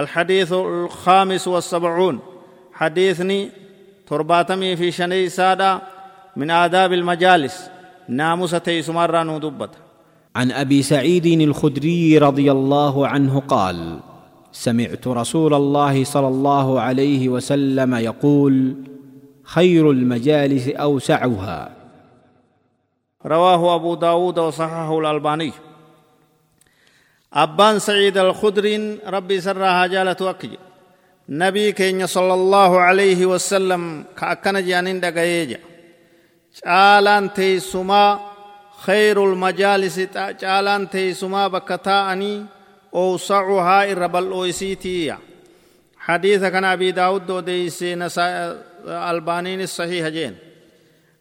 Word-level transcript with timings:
الحديث 0.00 0.52
الخامس 0.52 1.48
والسبعون. 1.48 2.18
حديثني 2.72 3.50
ترباتمي 4.06 4.76
في 4.76 4.90
شني 4.90 5.28
سادة 5.28 5.82
من 6.36 6.50
آداب 6.50 6.92
المجالس. 6.92 7.70
ناموسة 8.08 8.80
سمارة 8.80 9.22
ندبت 9.22 9.70
عن 10.36 10.52
أبي 10.52 10.82
سعيد 10.82 11.26
الخدري 11.26 12.18
رضي 12.18 12.52
الله 12.52 13.06
عنه 13.06 13.40
قال 13.48 14.00
سمعت 14.52 15.08
رسول 15.08 15.54
الله 15.54 16.04
صلى 16.04 16.28
الله 16.28 16.80
عليه 16.80 17.28
وسلم 17.28 17.94
يقول 17.94 18.74
خير 19.42 19.90
المجالس 19.90 20.68
أوسعها. 20.68 21.76
رواه 23.26 23.74
أبو 23.74 23.94
داود 23.94 24.38
وصححه 24.38 24.98
الألباني. 24.98 25.52
أبان 27.32 27.78
سعيد 27.78 28.18
الخدر 28.18 28.96
ربي 29.06 29.40
سرها 29.40 29.86
جالة 29.86 30.16
أكج 30.20 30.52
نبي 31.28 31.72
كين 31.72 32.06
صلى 32.06 32.34
الله 32.34 32.80
عليه 32.80 33.26
وسلم 33.26 34.04
كأكن 34.18 34.66
جانين 34.66 35.00
دقايجا 35.00 35.60
caalaan 36.50 37.30
teessumaa 37.30 38.18
khayrul 38.84 39.38
majaalisi 39.38 40.10
caalaan 40.40 40.88
teessumaa 40.90 41.46
bakka 41.54 41.78
taa'anii 41.78 42.42
oowsacuhaa 42.92 43.86
irra 43.92 44.08
bal'ooysiitiiyya 44.08 45.16
حديث 46.00 46.42
كان 46.44 46.64
أبي 46.64 46.90
داود 46.90 47.26
دوديس 47.26 47.84
البانين 48.86 49.60
الصحيح 49.60 50.08
جين. 50.08 50.34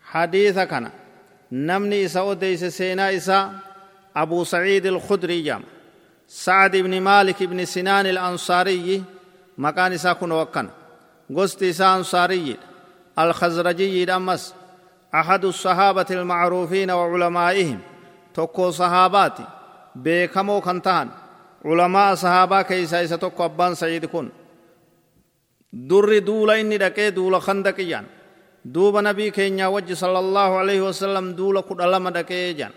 حديث 0.02 0.60
كان 0.60 0.90
نمني 1.52 2.06
إسا 2.06 2.22
وديس 2.22 2.66
سينا 2.66 3.16
إسا 3.16 3.52
أبو 4.16 4.44
سعيد 4.44 4.86
الخدري 4.86 5.42
جام. 5.42 5.64
سعد 6.30 6.76
بن 6.76 7.02
مالك 7.02 7.44
بن 7.44 7.66
سنان 7.66 8.06
الأنصاري 8.06 9.04
مكان 9.58 9.94
إسا 9.94 10.14
كن 10.14 10.32
وكان. 10.32 10.70
إسا 11.64 11.96
أنصاري 11.96 12.58
الخزرجي 13.20 14.06
دمس 14.06 14.54
أحد 15.16 15.46
الصحابة 15.46 16.06
المعروفين 16.12 16.92
وعلمائهم 16.92 17.80
تكو 18.34 18.72
صحابات 18.72 19.38
بكمو 19.96 20.62
كنتان 20.62 21.10
علماء 21.66 22.16
صحابة 22.16 22.62
كيسا 22.62 23.04
إسا 23.04 23.16
تكو 23.16 23.46
أبان 23.46 23.76
سعيد 23.76 24.06
كن. 24.06 24.30
در 25.74 26.20
دولا 26.20 26.62
إني 26.62 26.78
دكي 26.78 27.10
دولا 27.10 27.40
خندقيان 27.40 28.06
دوب 28.66 28.98
نبي 28.98 29.32
كينيا 29.32 29.68
وجه 29.68 29.94
صلى 29.94 30.20
الله 30.20 30.58
عليه 30.58 30.82
وسلم 30.82 31.32
دولا 31.32 31.62
كد 31.62 31.82
ألم 31.82 32.10
دكي 32.10 32.54
جان. 32.54 32.72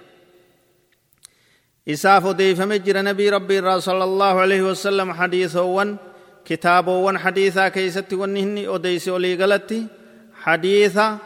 إساف 1.89 2.27
ديفم 2.27 2.73
جر 2.73 3.03
نبي 3.03 3.31
ربي 3.31 3.81
صلى 3.81 4.05
الله 4.05 4.41
عليه 4.41 4.63
وسلم 4.63 5.13
حديثا 5.13 5.97
كتابا 6.45 7.19
حديثا 7.19 7.69
كيست 7.69 8.13
ونهني 8.13 8.69
أديس 8.69 9.09
أولي 9.09 9.35
غلطي 9.35 9.87
حديثا 10.43 11.19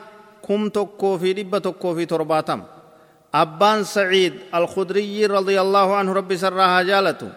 كم 0.49 0.69
تكو 0.69 1.19
في 1.19 1.33
ربة 1.33 1.59
تكو 1.59 1.95
في 1.95 2.05
ترباتم. 2.07 2.63
أبان 3.35 3.85
سعيد 3.85 4.35
الخدري 4.55 5.27
رضي 5.27 5.61
الله 5.61 5.97
عنه 5.97 6.13
ربي 6.13 6.37
سرها 6.37 6.83
جالته 6.83 7.29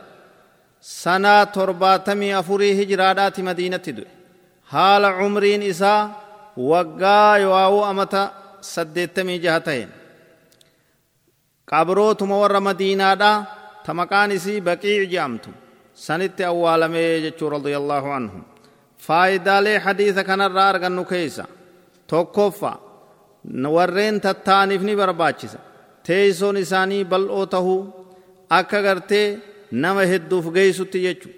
سنة 0.81 1.44
ترباتمي 1.44 2.40
أفري 2.40 2.84
هجرادات 2.84 3.40
مدينة 3.40 3.86
دو. 3.88 4.03
حال 4.70 5.06
عمرين 5.06 5.64
إسا 5.64 6.12
وقا 6.58 7.36
يواو 7.36 7.92
أمتا 7.92 8.31
سدتمي 8.62 9.38
جهتين. 9.38 9.98
Qabrootuma 11.72 12.36
warra 12.42 12.62
madiinaadha 12.67 13.31
ta 13.86 13.92
maqaan 14.00 14.31
isii 14.38 14.59
baqii 14.67 14.98
jedhamtu 15.14 15.50
sanitti 16.06 16.44
awwaalamee 16.52 17.22
jechuu 17.25 17.50
radiyallaahu 17.56 18.09
anhum 18.20 18.42
faayidaalee 19.08 19.78
hadiisa 19.86 20.23
kanarraa 20.30 20.70
argannu 20.73 21.03
keeysa 21.12 21.45
tokkoffa 22.12 22.72
warreen 23.75 24.17
tattaaniif 24.25 24.81
ni 24.88 24.94
barbaachisa 25.02 25.59
teeysoon 26.07 26.57
isaanii 26.63 27.03
bal'oo 27.12 27.46
tahuu 27.53 27.81
akka 28.59 28.80
gartee 28.88 29.28
nama 29.84 30.03
hedduuf 30.12 30.46
geeysutti 30.57 31.00
jechu 31.06 31.30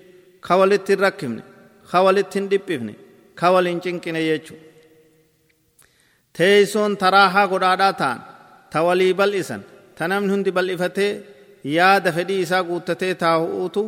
ka 0.48 0.54
walitti 0.60 0.92
hin 0.94 1.02
rakkifne 1.06 1.42
ka 1.92 1.98
walitti 2.06 2.36
hin 2.40 2.48
dhiphifne 2.52 2.94
ka 3.40 3.48
wal 3.54 3.68
hin 3.72 3.82
cinqine 3.86 4.22
jechu 4.30 4.56
teeysoon 6.38 6.98
taraahaa 7.02 7.48
godhaadhaa 7.54 7.94
ta'an 8.02 8.20
ta 8.72 8.80
walii 8.88 9.14
bal'isan 9.20 9.62
ta 10.02 10.08
namni 10.10 10.32
hundi 10.34 10.52
bal'ifatee 10.58 11.12
yaada 11.78 12.12
fedhii 12.16 12.40
isaa 12.46 12.64
guuttatee 12.70 13.14
taa'uutu 13.24 13.82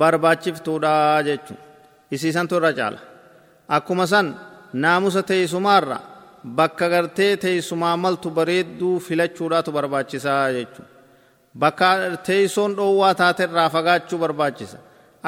barbaachiftuudha 0.00 0.92
jechu 1.28 1.54
isiisantu 2.14 2.58
irra 2.58 2.70
caala 2.78 3.00
akkuma 3.76 4.06
san 4.12 4.28
naamusa 4.84 5.22
teessumaarra 5.30 5.98
bakka 6.60 6.88
gartee 6.94 7.32
teessumaa 7.44 7.96
maltu 8.04 8.30
bareedduu 8.38 8.94
filachuudhaatu 9.06 9.76
barbaachisaa 9.78 10.46
jechu 10.58 10.82
bakka 11.58 11.92
teessoon 12.30 12.78
dhoowwaa 12.78 13.14
taaterraa 13.24 13.68
fagaachuu 13.76 14.22
barbaachisa 14.24 14.78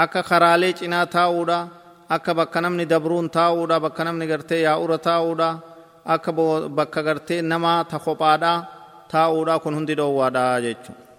akka 0.03 0.23
karaalee 0.33 0.73
cinaa 0.81 1.07
taa'uudha 1.17 1.61
akka 2.17 2.35
bakka 2.35 2.61
namni 2.61 2.91
dabruun 2.93 3.31
taa'uudha 3.39 3.85
bakka 3.85 4.05
namni 4.05 4.27
gartee 4.33 4.63
yaa'ura 4.69 4.99
taa'uudha 5.09 5.55
akka 6.15 6.33
bakka 6.79 7.03
gartee 7.09 7.43
namaa 7.43 7.81
ta 7.85 7.99
kophaadhaa 8.07 8.59
taa'uudha 9.13 9.59
kun 9.63 9.75
hundi 9.79 9.95
dhoowwaadha 10.01 10.45
jechuudha 10.67 11.10